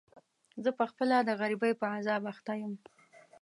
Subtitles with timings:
[0.63, 2.73] زه په خپله د غريبۍ په عذاب اخته يم.